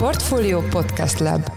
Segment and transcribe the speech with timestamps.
[0.00, 1.50] Portfolio Podcast Lab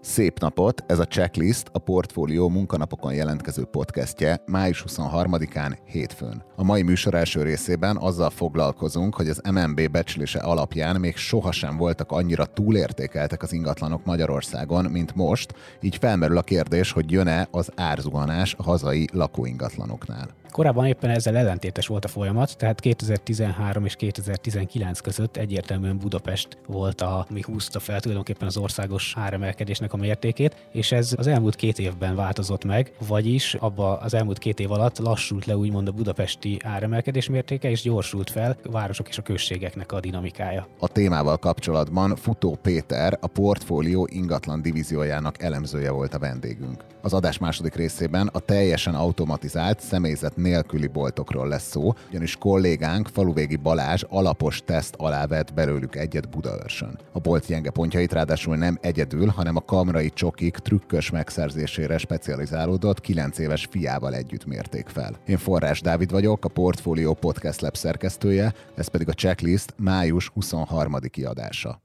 [0.00, 0.84] Szép napot!
[0.86, 6.42] Ez a Checklist a Portfólió munkanapokon jelentkező podcastje május 23-án hétfőn.
[6.56, 12.10] A mai műsor első részében azzal foglalkozunk, hogy az MNB becslése alapján még sohasem voltak
[12.10, 18.54] annyira túlértékeltek az ingatlanok Magyarországon, mint most, így felmerül a kérdés, hogy jön-e az árzuhanás
[18.58, 20.37] a hazai lakóingatlanoknál.
[20.50, 27.00] Korábban éppen ezzel ellentétes volt a folyamat, tehát 2013 és 2019 között egyértelműen Budapest volt,
[27.00, 31.78] a, ami húzta fel tulajdonképpen az országos áremelkedésnek a mértékét, és ez az elmúlt két
[31.78, 36.56] évben változott meg, vagyis abba az elmúlt két év alatt lassult le úgymond a budapesti
[36.64, 40.66] áremelkedés mértéke, és gyorsult fel a városok és a községeknek a dinamikája.
[40.78, 46.84] A témával kapcsolatban Futó Péter, a portfólió ingatlan divíziójának elemzője volt a vendégünk.
[47.02, 53.56] Az adás második részében a teljesen automatizált személyzet nélküli boltokról lesz szó, ugyanis kollégánk Faluvégi
[53.56, 56.98] Balázs alapos teszt alá vett belőlük egyet Budaörsön.
[57.12, 63.38] A bolt gyenge pontjait ráadásul nem egyedül, hanem a kamrai csokik trükkös megszerzésére specializálódott 9
[63.38, 65.16] éves fiával együtt mérték fel.
[65.26, 70.96] Én Forrás Dávid vagyok, a Portfolio Podcast Lab szerkesztője, ez pedig a checklist május 23.
[71.24, 71.80] adása.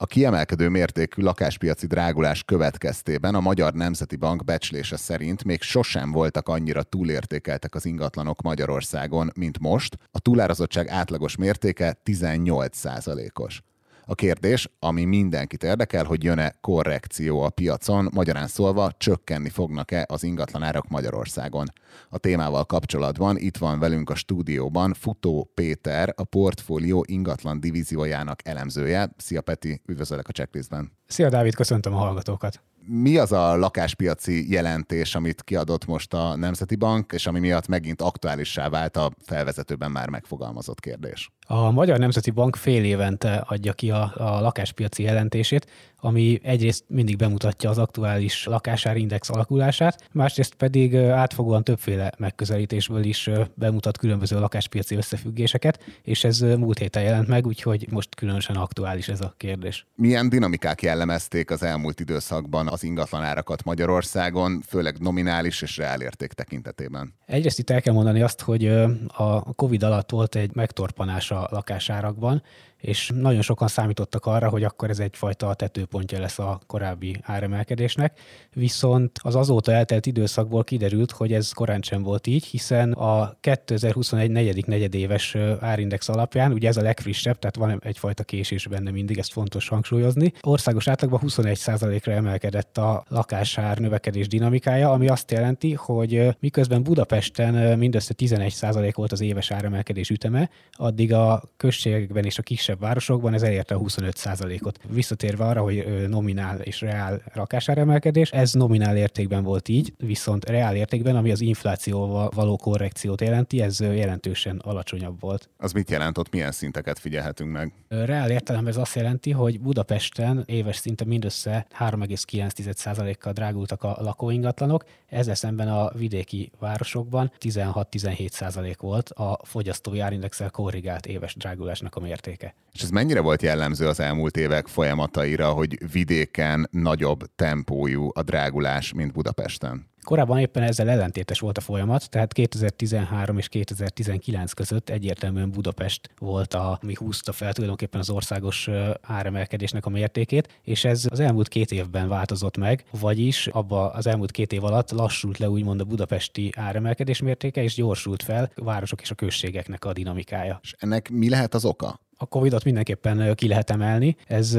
[0.00, 6.48] A kiemelkedő mértékű lakáspiaci drágulás következtében a Magyar Nemzeti Bank becslése szerint még sosem voltak
[6.48, 9.96] annyira túlértékeltek az ingatlanok Magyarországon, mint most.
[10.10, 13.62] A túlárazottság átlagos mértéke 18 százalékos.
[14.10, 20.22] A kérdés, ami mindenkit érdekel, hogy jön-e korrekció a piacon, magyarán szólva csökkenni fognak-e az
[20.22, 21.72] ingatlanárak Magyarországon.
[22.08, 29.10] A témával kapcsolatban itt van velünk a stúdióban Futó Péter, a portfólió ingatlan divíziójának elemzője.
[29.16, 30.92] Szia Peti, üdvözöllek a checklistben.
[31.06, 36.76] Szia Dávid, köszöntöm a hallgatókat mi az a lakáspiaci jelentés, amit kiadott most a Nemzeti
[36.76, 41.30] Bank, és ami miatt megint aktuálissá vált a felvezetőben már megfogalmazott kérdés?
[41.50, 45.66] A Magyar Nemzeti Bank fél évente adja ki a, a lakáspiaci jelentését,
[46.00, 53.98] ami egyrészt mindig bemutatja az aktuális lakásárindex alakulását, másrészt pedig átfogóan többféle megközelítésből is bemutat
[53.98, 59.34] különböző lakáspiaci összefüggéseket, és ez múlt héten jelent meg, úgyhogy most különösen aktuális ez a
[59.36, 59.86] kérdés.
[59.94, 67.14] Milyen dinamikák jellemezték az elmúlt időszakban az ingatlanárakat Magyarországon, főleg nominális és reálérték tekintetében?
[67.26, 68.66] Egyrészt itt el kell mondani azt, hogy
[69.06, 72.42] a COVID alatt volt egy megtorpanás a lakásárakban,
[72.80, 78.18] és nagyon sokan számítottak arra, hogy akkor ez egyfajta tetőpontja lesz a korábbi áremelkedésnek,
[78.54, 84.30] viszont az azóta eltelt időszakból kiderült, hogy ez korán sem volt így, hiszen a 2021
[84.30, 89.32] negyedik negyedéves árindex alapján, ugye ez a legfrissebb, tehát van egyfajta késés benne mindig, ezt
[89.32, 90.32] fontos hangsúlyozni.
[90.40, 98.14] Országos átlagban 21%-ra emelkedett a lakásár növekedés dinamikája, ami azt jelenti, hogy miközben Budapesten mindössze
[98.18, 103.42] 11% volt az éves áremelkedés üteme, addig a községekben és a kis kisebb városokban ez
[103.42, 104.78] elérte a 25%-ot.
[104.88, 111.16] Visszatérve arra, hogy nominál és reál lakásáremelkedés, ez nominál értékben volt így, viszont reál értékben,
[111.16, 115.48] ami az inflációval való korrekciót jelenti, ez jelentősen alacsonyabb volt.
[115.56, 117.72] Az mit jelent ott, milyen szinteket figyelhetünk meg?
[117.88, 125.34] Reál értelemben ez azt jelenti, hogy Budapesten éves szinte mindössze 3,9%-kal drágultak a lakóingatlanok, ezzel
[125.34, 132.54] szemben a vidéki városokban 16-17% volt a fogyasztói árindexel korrigált éves drágulásnak a mértéke.
[132.72, 138.92] És ez mennyire volt jellemző az elmúlt évek folyamataira, hogy vidéken nagyobb tempójú a drágulás,
[138.92, 139.86] mint Budapesten?
[140.08, 146.54] Korábban éppen ezzel ellentétes volt a folyamat, tehát 2013 és 2019 között egyértelműen Budapest volt,
[146.54, 148.68] a, ami húzta fel tulajdonképpen az országos
[149.02, 154.30] áremelkedésnek a mértékét, és ez az elmúlt két évben változott meg, vagyis abba az elmúlt
[154.30, 159.00] két év alatt lassult le úgymond a budapesti áremelkedés mértéke, és gyorsult fel a városok
[159.00, 160.58] és a községeknek a dinamikája.
[160.62, 162.00] És ennek mi lehet az oka?
[162.20, 164.16] A Covid-ot mindenképpen ki lehet emelni.
[164.26, 164.58] Ez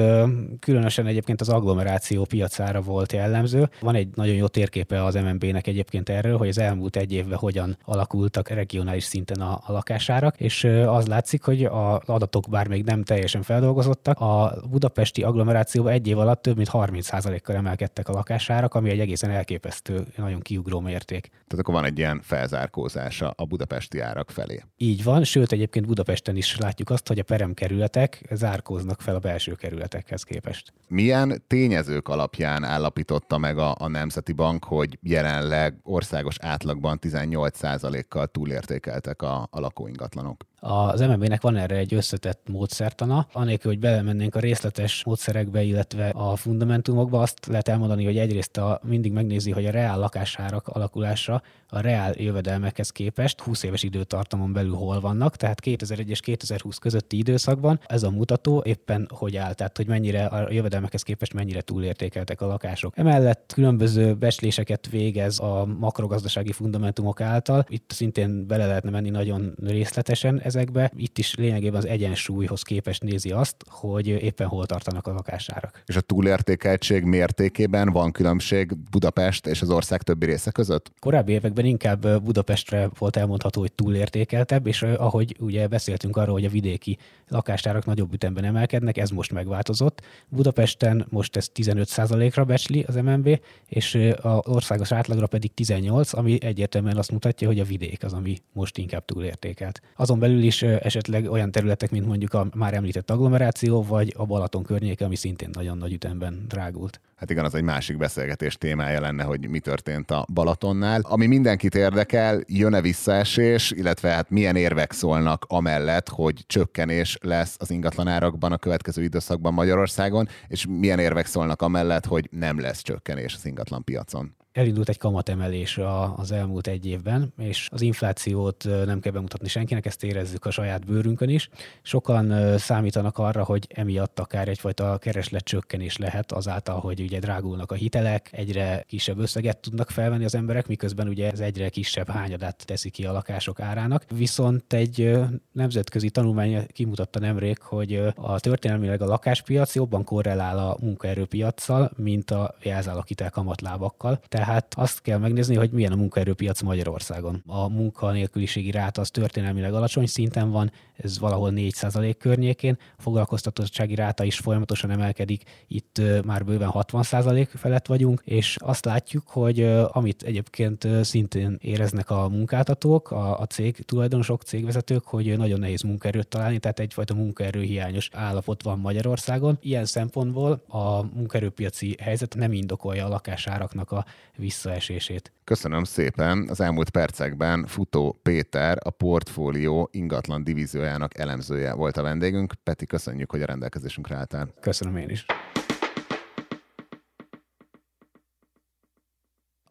[0.60, 3.70] különösen egyébként az agglomeráció piacára volt jellemző.
[3.80, 7.78] Van egy nagyon jó térképe az MNB-nek egyébként erről, hogy az elmúlt egy évben hogyan
[7.86, 13.04] alakultak regionális szinten a, a lakásárak, és az látszik, hogy az adatok bár még nem
[13.04, 18.90] teljesen feldolgozottak, a budapesti agglomerációban egy év alatt több mint 30%-kal emelkedtek a lakásárak, ami
[18.90, 21.28] egy egészen elképesztő, nagyon kiugró mérték.
[21.30, 24.64] Tehát akkor van egy ilyen felzárkózása a budapesti árak felé.
[24.78, 29.20] Így van, sőt egyébként Budapesten is látjuk azt, hogy a perem kerületek zárkóznak fel a
[29.20, 30.74] belső kerületekhez képest.
[30.88, 39.22] Milyen tényezők alapján állapította meg a, a Nemzeti Bank, hogy jelenleg országos átlagban 18%-kal túlértékeltek
[39.22, 40.49] a, a lakóingatlanok?
[40.60, 46.36] Az MNB-nek van erre egy összetett módszertana, anélkül, hogy belemennénk a részletes módszerekbe, illetve a
[46.36, 51.42] fundamentumokba, azt lehet elmondani, hogy egyrészt a, mindig megnézi, hogy a reál lakásárak alakulása
[51.72, 57.18] a reál jövedelmekhez képest 20 éves időtartamon belül hol vannak, tehát 2001 és 2020 közötti
[57.18, 62.42] időszakban ez a mutató éppen hogy áll, tehát hogy mennyire a jövedelmekhez képest mennyire túlértékeltek
[62.42, 62.98] a lakások.
[62.98, 67.66] Emellett különböző besléseket végez a makrogazdasági fundamentumok által.
[67.68, 70.92] Itt szintén bele lehetne menni nagyon részletesen ezekbe.
[70.96, 75.84] Itt is lényegében az egyensúlyhoz képest nézi azt, hogy éppen hol tartanak a lakásárak.
[75.86, 80.92] És a túlértékeltség mértékében van különbség Budapest és az ország többi része között?
[81.00, 86.50] Korábbi években inkább Budapestre volt elmondható, hogy túlértékeltebb, és ahogy ugye beszéltünk arról, hogy a
[86.50, 86.98] vidéki
[87.28, 90.02] lakásárak nagyobb ütemben emelkednek, ez most megváltozott.
[90.30, 96.98] Budapesten most ez 15%-ra becsli az MNB, és a országos átlagra pedig 18, ami egyértelműen
[96.98, 99.82] azt mutatja, hogy a vidék az, ami most inkább túlértékelt.
[99.96, 104.64] Azon belül is esetleg olyan területek, mint mondjuk a már említett agglomeráció, vagy a Balaton
[104.64, 107.02] környéke, ami szintén nagyon nagy ütemben drágult.
[107.16, 111.02] Hát igen, az egy másik beszélgetés témája lenne, hogy mi történt a Balatonnál.
[111.04, 117.72] Ami mindenkit érdekel, jön-e visszaesés, illetve hát milyen érvek szólnak amellett, hogy csökkenés lesz az
[117.72, 123.46] ingatlanárakban a következő időszakban Magyarországon, és milyen érvek szólnak amellett, hogy nem lesz csökkenés az
[123.46, 125.80] ingatlan piacon elindult egy kamatemelés
[126.16, 130.86] az elmúlt egy évben, és az inflációt nem kell bemutatni senkinek, ezt érezzük a saját
[130.86, 131.50] bőrünkön is.
[131.82, 137.76] Sokan számítanak arra, hogy emiatt akár egyfajta kereslet csökkenés lehet azáltal, hogy ugye drágulnak a
[137.76, 142.90] hitelek, egyre kisebb összeget tudnak felvenni az emberek, miközben ugye ez egyre kisebb hányadát teszi
[142.90, 144.06] ki a lakások árának.
[144.16, 145.18] Viszont egy
[145.52, 152.56] nemzetközi tanulmány kimutatta nemrég, hogy a történelmileg a lakáspiac jobban korrelál a munkaerőpiacsal, mint a
[152.64, 154.20] jelzáloghitel kamatlábakkal.
[154.28, 157.44] Tehát tehát azt kell megnézni, hogy milyen a munkaerőpiac Magyarországon.
[157.48, 160.72] A munkanélküliségi ráta az történelmileg alacsony szinten van,
[161.04, 167.86] ez valahol 4% környékén, a foglalkoztatottsági ráta is folyamatosan emelkedik, itt már bőven 60% felett
[167.86, 169.62] vagyunk, és azt látjuk, hogy
[169.92, 176.28] amit egyébként szintén éreznek a munkáltatók, a, a cég tulajdonosok, cégvezetők, hogy nagyon nehéz munkaerőt
[176.28, 179.58] találni, tehát egyfajta munkaerőhiányos állapot van Magyarországon.
[179.62, 184.06] Ilyen szempontból a munkaerőpiaci helyzet nem indokolja a lakásáraknak a
[184.38, 185.32] visszaesését.
[185.50, 186.48] Köszönöm szépen.
[186.50, 192.54] Az elmúlt percekben Futó Péter, a portfólió ingatlan divíziójának elemzője volt a vendégünk.
[192.64, 194.54] Peti, köszönjük, hogy a rendelkezésünkre álltál.
[194.60, 195.26] Köszönöm én is.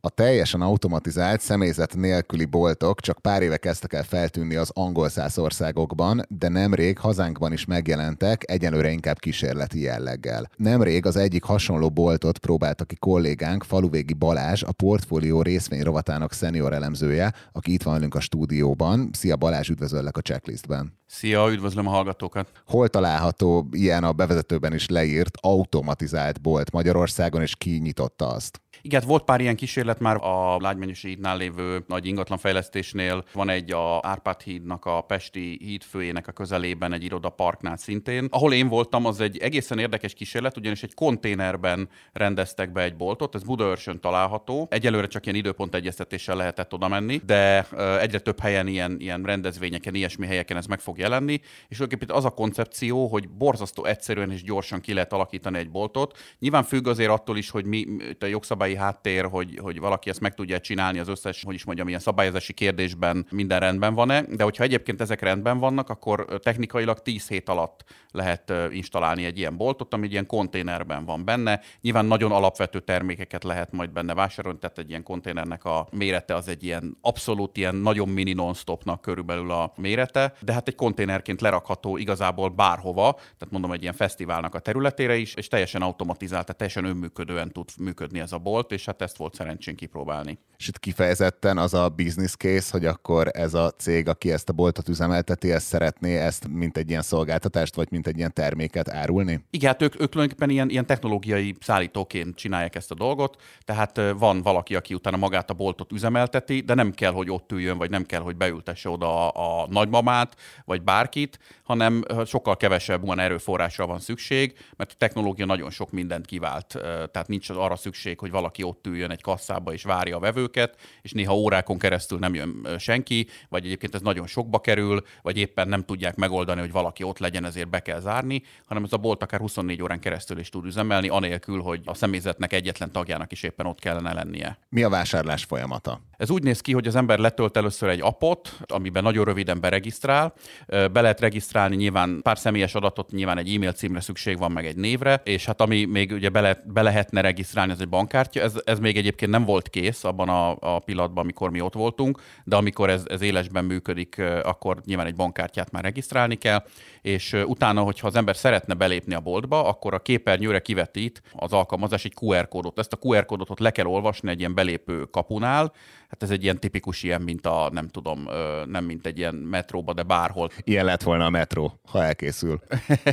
[0.00, 5.38] A teljesen automatizált, személyzet nélküli boltok csak pár éve kezdtek el feltűnni az angol száz
[5.38, 10.50] országokban, de nemrég hazánkban is megjelentek, egyelőre inkább kísérleti jelleggel.
[10.56, 16.72] Nemrég az egyik hasonló boltot próbálta ki kollégánk, Faluvégi Balázs, a portfólió részvény rovatának szenior
[16.72, 19.10] elemzője, aki itt van velünk a stúdióban.
[19.12, 20.98] Szia Balázs, üdvözöllek a checklistben.
[21.06, 22.52] Szia, üdvözlöm a hallgatókat!
[22.66, 28.60] Hol található ilyen a bevezetőben is leírt automatizált bolt Magyarországon, és ki nyitotta azt?
[28.82, 33.24] Igen, volt pár ilyen kísérlet már a Lágymányosi hídnál lévő nagy ingatlanfejlesztésnél.
[33.32, 38.26] Van egy a Árpád hídnak, a Pesti hídfőjének a közelében egy iroda parknál szintén.
[38.30, 43.34] Ahol én voltam, az egy egészen érdekes kísérlet, ugyanis egy konténerben rendeztek be egy boltot,
[43.34, 44.66] ez Budaörsön található.
[44.70, 47.66] Egyelőre csak ilyen időpont egyeztetéssel lehetett oda menni, de
[48.00, 51.40] egyre több helyen, ilyen, ilyen rendezvényeken, ilyesmi helyeken ez meg fog jelenni.
[51.68, 56.18] És tulajdonképpen az a koncepció, hogy borzasztó egyszerűen és gyorsan ki lehet alakítani egy boltot.
[56.38, 57.86] Nyilván függ azért attól is, hogy mi
[58.20, 61.64] a jogszabály jogszabályi háttér, hogy, hogy valaki ezt meg tudja csinálni az összes, hogy is
[61.64, 67.02] mondjam, ilyen szabályozási kérdésben minden rendben van-e, de hogyha egyébként ezek rendben vannak, akkor technikailag
[67.02, 71.60] 10 hét alatt lehet installálni egy ilyen boltot, ami egy ilyen konténerben van benne.
[71.80, 76.48] Nyilván nagyon alapvető termékeket lehet majd benne vásárolni, tehát egy ilyen konténernek a mérete az
[76.48, 81.96] egy ilyen abszolút ilyen nagyon mini non-stopnak körülbelül a mérete, de hát egy konténerként lerakható
[81.96, 86.84] igazából bárhova, tehát mondom egy ilyen fesztiválnak a területére is, és teljesen automatizált, tehát teljesen
[86.84, 90.38] önműködően tud működni ez a bolt volt, és hát ezt volt szerencsén kipróbálni.
[90.56, 94.52] És itt kifejezetten az a business case, hogy akkor ez a cég, aki ezt a
[94.52, 99.44] boltot üzemelteti, ezt szeretné ezt mint egy ilyen szolgáltatást, vagy mint egy ilyen terméket árulni?
[99.50, 104.42] Igen, hát ők, ők tulajdonképpen ilyen, ilyen technológiai szállítóként csinálják ezt a dolgot, tehát van
[104.42, 108.06] valaki, aki utána magát a boltot üzemelteti, de nem kell, hogy ott üljön, vagy nem
[108.06, 114.00] kell, hogy beültesse oda a, a nagymamát, vagy bárkit, hanem sokkal kevesebb olyan erőforrásra van
[114.00, 116.66] szükség, mert a technológia nagyon sok mindent kivált,
[117.10, 121.12] tehát nincs arra szükség, hogy valaki ott üljön egy kasszába és várja a vevőket, és
[121.12, 125.84] néha órákon keresztül nem jön senki, vagy egyébként ez nagyon sokba kerül, vagy éppen nem
[125.84, 129.40] tudják megoldani, hogy valaki ott legyen, ezért be kell zárni, hanem ez a bolt akár
[129.40, 133.78] 24 órán keresztül is tud üzemelni, anélkül, hogy a személyzetnek egyetlen tagjának is éppen ott
[133.78, 134.58] kellene lennie.
[134.68, 136.00] Mi a vásárlás folyamata?
[136.16, 140.34] Ez úgy néz ki, hogy az ember letölt először egy appot, amiben nagyon röviden beregisztrál.
[140.66, 144.76] Be lehet regisztrálni nyilván pár személyes adatot, nyilván egy e-mail címre szükség van, meg egy
[144.76, 148.37] névre, és hát ami még ugye be, be lehetne regisztrálni, az egy bankkártya.
[148.38, 152.20] Ez, ez még egyébként nem volt kész abban a, a pillanatban, amikor mi ott voltunk,
[152.44, 156.64] de amikor ez, ez élesben működik, akkor nyilván egy bankkártyát már regisztrálni kell,
[157.02, 162.04] és utána, hogyha az ember szeretne belépni a boltba, akkor a képernyőre kivetít az alkalmazás
[162.04, 162.78] egy QR kódot.
[162.78, 165.72] Ezt a QR kódot ott le kell olvasni egy ilyen belépő kapunál,
[166.08, 168.28] hát ez egy ilyen tipikus ilyen, mint a, nem tudom,
[168.66, 170.50] nem mint egy ilyen metróba, de bárhol.
[170.64, 172.60] Ilyen lett volna a metró, ha elkészül.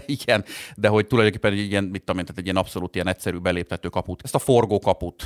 [0.05, 0.43] Igen,
[0.75, 4.21] de hogy tulajdonképpen egy ilyen, mit tudom, tehát egy ilyen abszolút ilyen egyszerű beléptető kaput.
[4.23, 5.23] Ezt a forgó kaput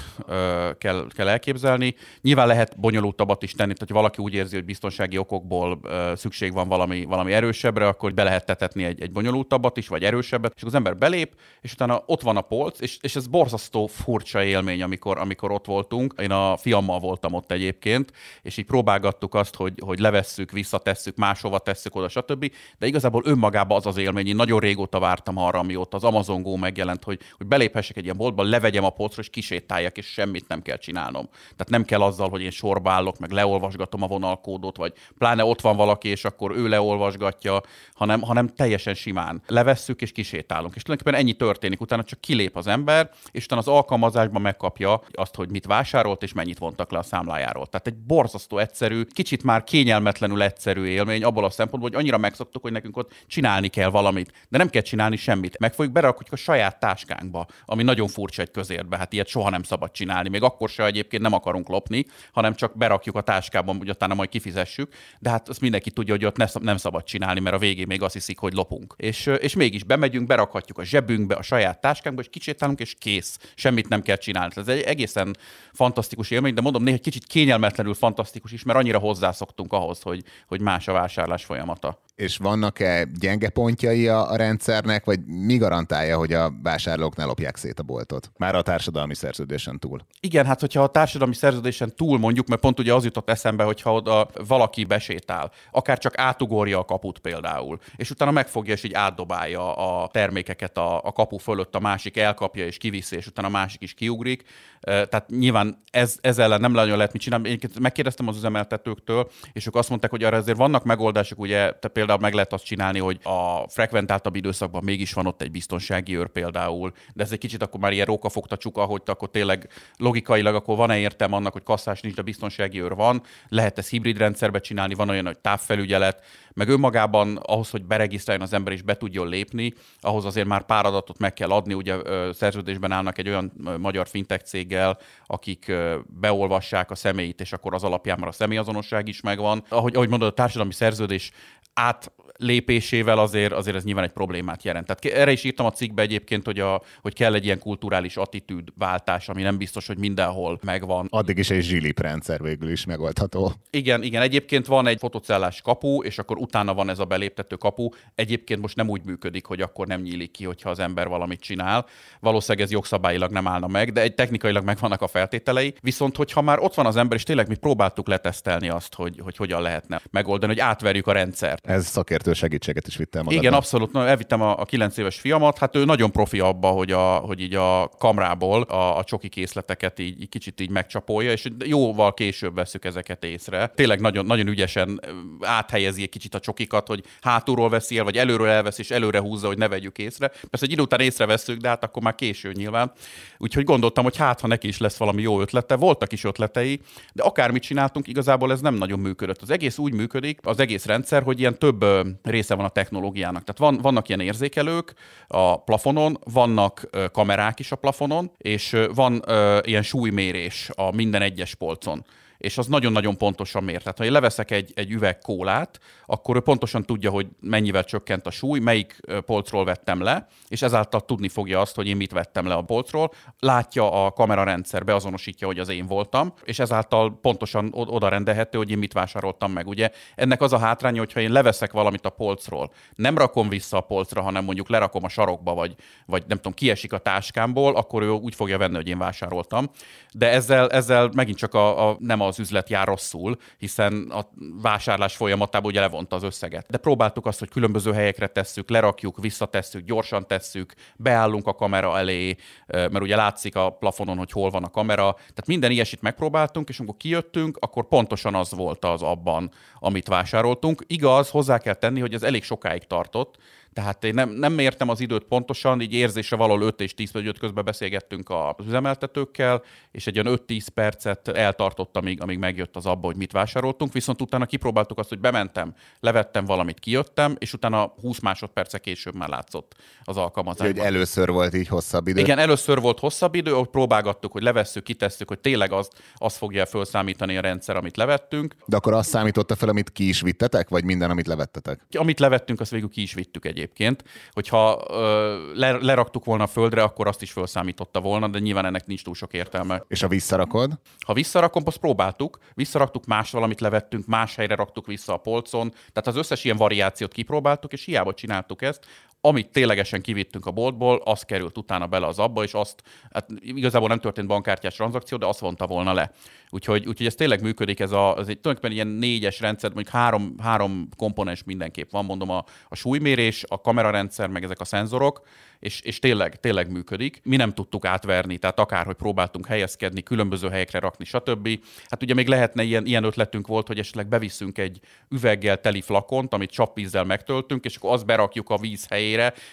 [0.77, 1.95] kell, kell elképzelni.
[2.21, 5.79] Nyilván lehet bonyolultabbat is tenni, hogy valaki úgy érzi, hogy biztonsági okokból
[6.15, 10.53] szükség van valami, valami erősebbre, akkor be lehet tetetni egy, egy bonyolultabbat is, vagy erősebbet,
[10.55, 14.43] és az ember belép, és utána ott van a polc, és, és ez borzasztó furcsa
[14.43, 16.13] élmény, amikor, amikor ott voltunk.
[16.21, 18.11] Én a fiammal voltam ott egyébként,
[18.41, 22.51] és így próbálgattuk azt, hogy, hogy levesszük, visszatesszük, máshova tesszük oda, stb.
[22.77, 26.55] De igazából önmagában az az élmény, én nagyon régóta vártam arra, amióta az Amazon Go
[26.55, 30.61] megjelent, hogy, hogy beléphessek egy ilyen boltba, levegyem a polcra, és kisétáljak, és semmit nem
[30.61, 31.29] kell csinálnom.
[31.31, 35.61] Tehát nem kell azzal, hogy én sorba állok, meg leolvasgatom a vonalkódot, vagy pláne ott
[35.61, 37.61] van valaki, és akkor ő leolvasgatja,
[37.93, 40.75] hanem, hanem teljesen simán levesszük, és kisétálunk.
[40.75, 45.35] És tulajdonképpen ennyi történik, utána csak kilép az ember, és utána az alkalmazásban megkapja azt,
[45.35, 47.03] hogy mit vásárolt, és mennyit vontak le a
[47.49, 47.67] számlájáról.
[47.67, 52.61] Tehát egy borzasztó egyszerű, kicsit már kényelmetlenül egyszerű élmény abból a szempontból, hogy annyira megszoktuk,
[52.61, 55.59] hogy nekünk ott csinálni kell valamit, de nem kell csinálni semmit.
[55.59, 59.63] Meg fogjuk berakjuk a saját táskánkba, ami nagyon furcsa egy közértbe, hát ilyet soha nem
[59.63, 60.29] szabad csinálni.
[60.29, 64.29] Még akkor se egyébként nem akarunk lopni, hanem csak berakjuk a táskában, hogy utána majd
[64.29, 64.93] kifizessük.
[65.19, 68.13] De hát azt mindenki tudja, hogy ott nem szabad csinálni, mert a végén még azt
[68.13, 68.93] hiszik, hogy lopunk.
[68.97, 73.37] És, és mégis bemegyünk, berakhatjuk a zsebünkbe, a saját táskánkba, és kicsétálunk, és kész.
[73.55, 74.53] Semmit nem kell csinálni.
[74.55, 75.35] Ez egy egészen
[75.73, 80.61] fantasztikus élmény, de mondom, néha kicsit kényelmetlenül fantasztikus is, mert annyira hozzászoktunk ahhoz, hogy, hogy
[80.61, 82.01] más a vásárlás folyamata.
[82.15, 87.55] És vannak-e gyenge pontjai a, a rendszernek, vagy mi garantálja, hogy a vásárlók ne lopják
[87.55, 88.31] szét a boltot?
[88.37, 90.05] Már a társadalmi szerződésen túl.
[90.19, 93.93] Igen, hát hogyha a társadalmi szerződésen túl mondjuk, mert pont ugye az jutott eszembe, hogyha
[93.93, 99.75] oda valaki besétál, akár csak átugorja a kaput például, és utána megfogja és így átdobálja
[99.75, 103.81] a termékeket a, a kapu fölött, a másik elkapja és kiviszi, és utána a másik
[103.81, 104.43] is kiugrik.
[104.81, 107.49] Tehát nyilván ez, ez ellen nem nagyon lehet mit csinálni.
[107.49, 111.87] Én megkérdeztem az üzemeltetőktől, és ők azt mondták, hogy arra azért vannak megoldások, ugye te
[111.87, 116.27] például meg lehet azt csinálni, hogy a frekventáltabb időszakban mégis van ott egy biztonsági őr
[116.27, 120.75] például, de ez egy kicsit akkor már ilyen rókafogta csuka, hogy akkor tényleg logikailag akkor
[120.75, 124.93] van-e értem annak, hogy kasszás nincs, de biztonsági őr van, lehet ezt hibrid rendszerbe csinálni,
[124.93, 129.73] van olyan, hogy távfelügyelet, meg önmagában ahhoz, hogy beregisztráljon az ember és be tudjon lépni,
[129.99, 131.95] ahhoz azért már pár adatot meg kell adni, ugye
[132.33, 135.71] szerződésben állnak egy olyan magyar fintech céggel, akik
[136.19, 139.63] beolvassák a személyit, és akkor az alapján már a személyazonosság is megvan.
[139.69, 141.31] Ahogy, ahogy mondod, a társadalmi szerződés
[141.79, 144.85] át lépésével azért, azért ez nyilván egy problémát jelent.
[144.85, 149.29] Tehát erre is írtam a cikkbe egyébként, hogy, a, hogy kell egy ilyen kulturális attitűdváltás,
[149.29, 151.07] ami nem biztos, hogy mindenhol megvan.
[151.09, 153.53] Addig is egy zsilip rendszer végül is megoldható.
[153.69, 154.21] Igen, igen.
[154.21, 157.89] Egyébként van egy fotocellás kapu, és akkor utána van ez a beléptető kapu.
[158.15, 161.85] Egyébként most nem úgy működik, hogy akkor nem nyílik ki, hogyha az ember valamit csinál.
[162.19, 165.73] Valószínűleg ez jogszabályilag nem állna meg, de egy technikailag megvannak a feltételei.
[165.81, 169.35] Viszont, hogyha már ott van az ember, és tényleg mi próbáltuk letesztelni azt, hogy, hogy
[169.35, 171.68] hogyan lehetne megoldani, hogy átverjük a rendszert.
[171.69, 173.45] Ez szakértő segítséget is vittem magadban.
[173.45, 173.91] Igen, abszolút.
[173.91, 177.41] Na, elvittem a, a 9 éves fiamat, hát ő nagyon profi abba, hogy, a, hogy
[177.41, 182.55] így a kamrából a, a csoki készleteket így, így kicsit így megcsapolja, és jóval később
[182.55, 183.71] veszük ezeket észre.
[183.75, 185.01] Tényleg nagyon, nagyon ügyesen
[185.41, 189.47] áthelyezi egy kicsit a csokikat, hogy hátulról veszi el, vagy előről elvesz, és előre húzza,
[189.47, 190.27] hogy ne vegyük észre.
[190.27, 192.91] Persze egy idő után észreveszünk, de hát akkor már késő nyilván.
[193.37, 196.81] Úgyhogy gondoltam, hogy hát, ha neki is lesz valami jó ötlete, voltak is ötletei,
[197.13, 199.41] de akármit csináltunk, igazából ez nem nagyon működött.
[199.41, 201.85] Az egész úgy működik, az egész rendszer, hogy ilyen több
[202.23, 203.43] része van a technológiának.
[203.43, 204.93] Tehát van, vannak ilyen érzékelők
[205.27, 209.23] a plafonon, vannak kamerák is a plafonon, és van
[209.61, 212.05] ilyen súlymérés a minden egyes polcon
[212.39, 213.81] és az nagyon-nagyon pontosan mér.
[213.81, 218.27] Tehát ha én leveszek egy, egy üveg kólát, akkor ő pontosan tudja, hogy mennyivel csökkent
[218.27, 222.47] a súly, melyik polcról vettem le, és ezáltal tudni fogja azt, hogy én mit vettem
[222.47, 223.11] le a polcról.
[223.39, 228.77] Látja a kamerarendszer, beazonosítja, hogy az én voltam, és ezáltal pontosan oda rendelhető, hogy én
[228.77, 229.67] mit vásároltam meg.
[229.67, 233.81] Ugye ennek az a hátránya, hogyha én leveszek valamit a polcról, nem rakom vissza a
[233.81, 238.09] polcra, hanem mondjuk lerakom a sarokba, vagy, vagy nem tudom, kiesik a táskámból, akkor ő
[238.09, 239.69] úgy fogja venni, hogy én vásároltam.
[240.13, 244.29] De ezzel, ezzel megint csak a, a, nem az üzlet jár rosszul, hiszen a
[244.61, 246.65] vásárlás folyamatában ugye levonta az összeget.
[246.69, 252.35] De próbáltuk azt, hogy különböző helyekre tesszük, lerakjuk, visszatesszük, gyorsan tesszük, beállunk a kamera elé,
[252.67, 255.13] mert ugye látszik a plafonon, hogy hol van a kamera.
[255.13, 260.83] Tehát minden ilyesit megpróbáltunk, és amikor kijöttünk, akkor pontosan az volt az abban, amit vásároltunk.
[260.87, 263.37] Igaz, hozzá kell tenni, hogy ez elég sokáig tartott,
[263.73, 267.27] tehát én nem, nem értem az időt pontosan, így érzésre valahol 5 és 10 vagy
[267.27, 272.85] 5 közben beszélgettünk az üzemeltetőkkel, és egy olyan 5-10 percet eltartott, amíg, amíg megjött az
[272.85, 277.93] abba, hogy mit vásároltunk, viszont utána kipróbáltuk azt, hogy bementem, levettem valamit, kijöttem, és utána
[278.01, 280.67] 20 másodperce később már látszott az alkalmazás.
[280.67, 282.19] Hogy először volt így hosszabb idő?
[282.19, 286.65] Igen, először volt hosszabb idő, hogy próbálgattuk, hogy levesszük, kitesszük, hogy tényleg az, az fogja
[286.65, 288.55] felszámítani a rendszer, amit levettünk.
[288.65, 291.85] De akkor azt számította fel, amit ki is vittetek, vagy minden, amit levettetek?
[291.97, 296.83] Amit levettünk, azt végül ki is vittük egyébként egyébként, hogyha ö, leraktuk volna a földre,
[296.83, 299.83] akkor azt is felszámította volna, de nyilván ennek nincs túl sok értelme.
[299.87, 300.79] És a visszarakod?
[301.05, 306.07] Ha visszarakom, azt próbáltuk, visszaraktuk, más valamit levettünk, más helyre raktuk vissza a polcon, tehát
[306.07, 308.85] az összes ilyen variációt kipróbáltuk, és hiába csináltuk ezt,
[309.21, 313.87] amit ténylegesen kivittünk a boltból, az került utána bele az abba, és azt, hát igazából
[313.87, 316.11] nem történt bankkártyás tranzakció, de azt vonta volna le.
[316.49, 320.35] Úgyhogy, úgyhogy ez tényleg működik, ez, a, ez egy tulajdonképpen ilyen négyes rendszer, mondjuk három,
[320.41, 325.21] három komponens mindenképp van, mondom, a, a súlymérés, a kamerarendszer, meg ezek a szenzorok,
[325.59, 327.21] és, és tényleg, tényleg működik.
[327.23, 331.59] Mi nem tudtuk átverni, tehát akárhogy próbáltunk helyezkedni, különböző helyekre rakni, stb.
[331.89, 336.33] Hát ugye még lehetne ilyen, ilyen ötletünk volt, hogy esetleg beviszünk egy üveggel teli flakont,
[336.33, 339.08] amit csapvízzel megtöltünk, és akkor azt berakjuk a víz helyére,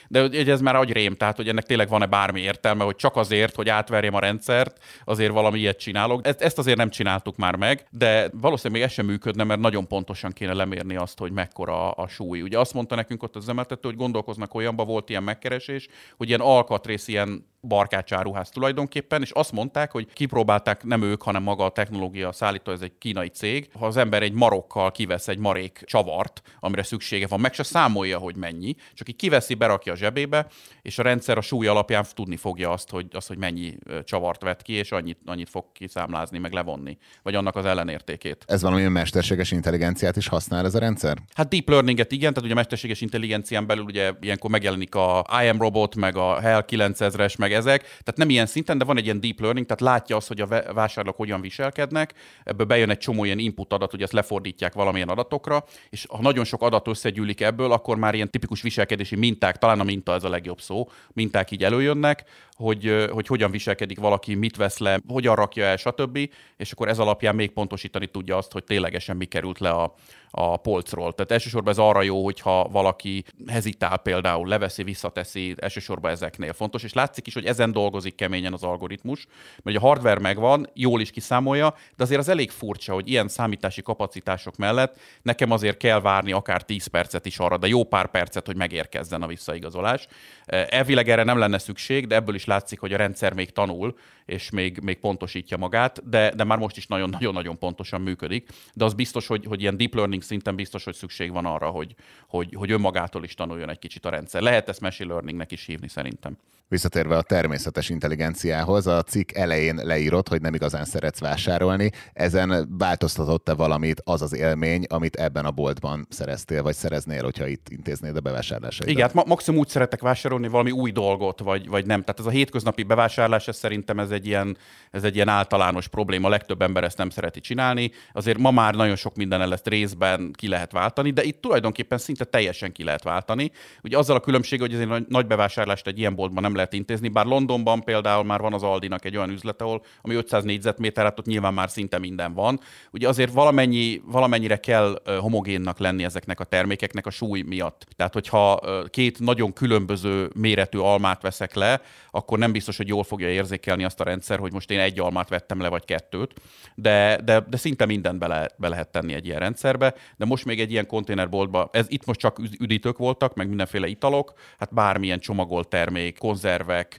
[0.08, 3.68] de ez már agyrém, tehát hogy ennek tényleg van-e bármi értelme, hogy csak azért, hogy
[3.68, 6.26] átverjem a rendszert, azért valami ilyet csinálok.
[6.26, 9.86] Ezt, ezt azért nem csináltuk már meg, de valószínűleg még ez sem működne, mert nagyon
[9.86, 12.42] pontosan kéne lemérni azt, hogy mekkora a súly.
[12.42, 16.40] Ugye azt mondta nekünk ott az üzemeltető, hogy gondolkoznak olyanba, volt ilyen megkeresés, hogy ilyen
[16.40, 22.32] alkatrész, ilyen barkácsáruház tulajdonképpen, és azt mondták, hogy kipróbálták nem ők, hanem maga a technológia
[22.32, 23.68] szállító, ez egy kínai cég.
[23.78, 28.18] Ha az ember egy marokkal kivesz egy marék csavart, amire szüksége van, meg se számolja,
[28.18, 30.46] hogy mennyi, csak így kiveszi, berakja a zsebébe,
[30.82, 34.62] és a rendszer a súly alapján tudni fogja azt, hogy, azt, hogy mennyi csavart vett
[34.62, 38.44] ki, és annyit, annyit fog kiszámlázni, meg levonni, vagy annak az ellenértékét.
[38.46, 41.18] Ez valami mesterséges intelligenciát is használ ez a rendszer?
[41.34, 45.58] Hát deep learninget igen, tehát ugye a mesterséges intelligencián belül ugye ilyenkor megjelenik a IM
[45.58, 49.20] robot, meg a HEL 9000-es, meg ezek, tehát nem ilyen szinten, de van egy ilyen
[49.20, 53.38] deep learning, tehát látja azt, hogy a vásárlók hogyan viselkednek, ebből bejön egy csomó ilyen
[53.38, 57.96] input adat, hogy ezt lefordítják valamilyen adatokra, és ha nagyon sok adat összegyűlik ebből, akkor
[57.96, 62.24] már ilyen tipikus viselkedési minták, talán a minta ez a legjobb szó, minták így előjönnek,
[62.56, 66.18] hogy, hogy hogyan viselkedik valaki, mit vesz le, hogyan rakja el, stb.
[66.56, 69.94] És akkor ez alapján még pontosítani tudja azt, hogy ténylegesen mi került le a,
[70.30, 71.12] a polcról.
[71.12, 76.92] Tehát elsősorban ez arra jó, hogyha valaki hezitál például, leveszi, visszateszi, elsősorban ezeknél fontos, és
[76.92, 79.26] látszik is, hogy ezen dolgozik keményen az algoritmus,
[79.62, 83.82] mert a hardware megvan, jól is kiszámolja, de azért az elég furcsa, hogy ilyen számítási
[83.82, 88.46] kapacitások mellett nekem azért kell várni akár 10 percet is arra, de jó pár percet,
[88.46, 90.06] hogy megérkezzen a visszaigazolás.
[90.46, 94.50] Elvileg erre nem lenne szükség, de ebből is látszik, hogy a rendszer még tanul, és
[94.50, 98.48] még, még pontosítja magát, de, de már most is nagyon-nagyon pontosan működik.
[98.74, 101.94] De az biztos, hogy, hogy ilyen deep learning szinten biztos, hogy szükség van arra, hogy,
[102.28, 104.42] hogy, hogy önmagától is tanuljon egy kicsit a rendszer.
[104.42, 106.36] Lehet ezt machine learningnek is hívni szerintem.
[106.68, 111.90] Visszatérve a természetes intelligenciához, a cikk elején leírott, hogy nem igazán szeretsz vásárolni.
[112.12, 117.68] Ezen változtatott-e valamit az az élmény, amit ebben a boltban szereztél, vagy szereznél, hogyha itt
[117.68, 118.88] intéznéd a bevásárlásaidat?
[118.88, 122.00] Igen, hát ma- maximum úgy szeretek vásárolni valami új dolgot, vagy, vagy nem.
[122.00, 124.56] Tehát ez a hétköznapi bevásárlás, ez szerintem ez egy, ilyen,
[124.90, 126.28] ez egy ilyen általános probléma.
[126.28, 127.90] Legtöbb ember ezt nem szereti csinálni.
[128.12, 132.24] Azért ma már nagyon sok minden ezt részben ki lehet váltani, de itt tulajdonképpen szinte
[132.24, 133.50] teljesen ki lehet váltani.
[133.82, 137.26] Ugye azzal a különbség, hogy azért nagy bevásárlást egy ilyen boltban nem lehet intézni, bár
[137.26, 141.26] Londonban például már van az Aldinak egy olyan üzlet, ahol ami 500 négyzetméter, hát ott
[141.26, 142.60] nyilván már szinte minden van.
[142.90, 147.86] Ugye azért valamennyi, valamennyire kell homogénnak lenni ezeknek a termékeknek a súly miatt.
[147.96, 153.28] Tehát, hogyha két nagyon különböző méretű almát veszek le, akkor nem biztos, hogy jól fogja
[153.28, 156.40] érzékelni azt a rendszer, hogy most én egy almát vettem le, vagy kettőt,
[156.74, 160.60] de, de, de szinte mindent bele, be lehet tenni egy ilyen rendszerbe, de most még
[160.60, 165.68] egy ilyen konténerboltba, ez itt most csak üdítők voltak, meg mindenféle italok, hát bármilyen csomagolt
[165.68, 166.98] termék, konzerv konzervek,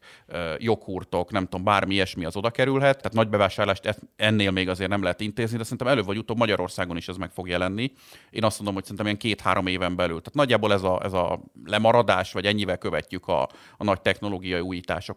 [0.58, 2.98] joghurtok, nem tudom, bármi ilyesmi az oda kerülhet.
[2.98, 6.98] Tehát nagy bevásárlást ennél még azért nem lehet intézni, de szerintem előbb vagy utóbb Magyarországon
[6.98, 7.92] is ez meg fog jelenni.
[8.30, 10.18] Én azt mondom, hogy szerintem ilyen két-három éven belül.
[10.18, 13.42] Tehát nagyjából ez a, ez a lemaradás, vagy ennyivel követjük a,
[13.78, 14.62] a nagy technológiai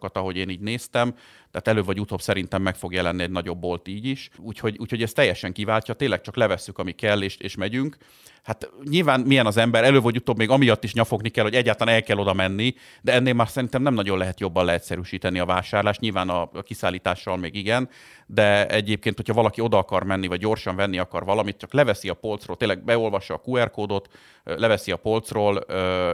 [0.01, 1.13] újításokat, ahogy én így néztem.
[1.51, 4.29] Tehát előbb vagy utóbb szerintem meg fog jelenni egy nagyobb bolt így is.
[4.37, 7.97] Úgyhogy, úgyhogy ez teljesen kiváltja, tényleg csak levesszük, ami kell, és, és megyünk
[8.43, 11.95] hát nyilván milyen az ember, elő vagy utóbb még amiatt is nyafogni kell, hogy egyáltalán
[11.95, 15.99] el kell oda menni, de ennél már szerintem nem nagyon lehet jobban leegyszerűsíteni a vásárlást.
[15.99, 17.89] Nyilván a, a kiszállítással még igen,
[18.25, 22.13] de egyébként, hogyha valaki oda akar menni, vagy gyorsan venni akar valamit, csak leveszi a
[22.13, 24.09] polcról, tényleg beolvassa a QR kódot,
[24.43, 25.55] leveszi a polcról,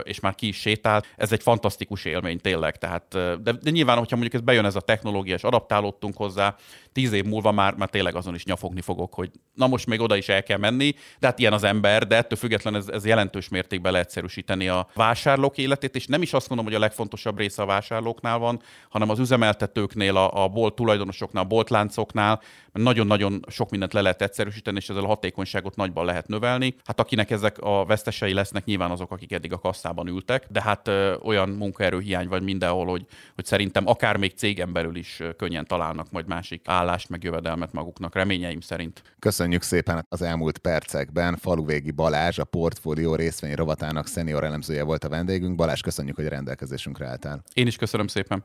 [0.02, 1.02] és már ki is sétál.
[1.16, 2.76] Ez egy fantasztikus élmény tényleg.
[2.76, 3.04] Tehát,
[3.42, 6.56] de, de nyilván, hogyha mondjuk ez bejön ez a technológia, és adaptálódtunk hozzá,
[6.98, 10.16] tíz év múlva már, már tényleg azon is nyafogni fogok, hogy na most még oda
[10.16, 13.48] is el kell menni, de hát ilyen az ember, de ettől függetlenül ez, ez jelentős
[13.48, 17.66] mértékben leegyszerűsíteni a vásárlók életét, és nem is azt mondom, hogy a legfontosabb része a
[17.66, 22.40] vásárlóknál van, hanem az üzemeltetőknél, a, a bolt tulajdonosoknál, a boltláncoknál,
[22.72, 26.74] nagyon-nagyon sok mindent le lehet egyszerűsíteni, és ezzel a hatékonyságot nagyban lehet növelni.
[26.84, 30.88] Hát akinek ezek a vesztesei lesznek, nyilván azok, akik eddig a kasszában ültek, de hát
[30.88, 36.10] ö, olyan munkaerőhiány van mindenhol, hogy, hogy szerintem akár még cégen belül is könnyen találnak
[36.10, 39.02] majd másik állást, meg jövedelmet maguknak, reményeim szerint.
[39.18, 41.36] Köszönjük szépen az elmúlt percekben.
[41.36, 45.56] Faluvégi Balázs, a portfólió részvény rovatának szenior elemzője volt a vendégünk.
[45.56, 47.42] Balázs, köszönjük, hogy a rendelkezésünkre álltál.
[47.52, 48.44] Én is köszönöm szépen.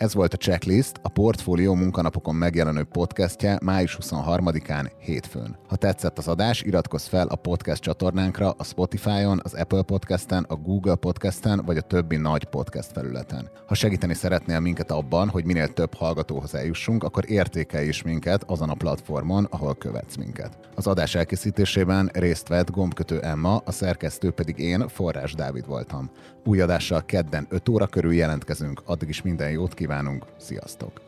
[0.00, 5.56] Ez volt a Checklist, a Portfólió munkanapokon megjelenő podcastje május 23-án hétfőn.
[5.68, 10.54] Ha tetszett az adás, iratkozz fel a podcast csatornánkra a Spotify-on, az Apple Podcast-en, a
[10.54, 13.50] Google Podcast-en vagy a többi nagy podcast felületen.
[13.66, 18.70] Ha segíteni szeretnél minket abban, hogy minél több hallgatóhoz eljussunk, akkor értékelj is minket azon
[18.70, 20.58] a platformon, ahol követsz minket.
[20.74, 26.10] Az adás elkészítésében részt vett gombkötő Emma, a szerkesztő pedig én, Forrás Dávid voltam.
[26.44, 31.00] Új adással kedden 5 óra körül jelentkezünk, addig is minden jót kívánunk, sziasztok!